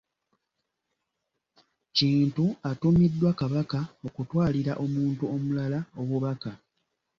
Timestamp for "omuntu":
4.85-5.23